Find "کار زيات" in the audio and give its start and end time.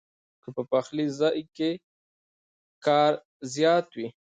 2.85-3.87